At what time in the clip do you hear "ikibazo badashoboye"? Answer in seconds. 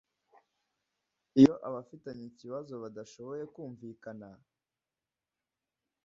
2.31-3.43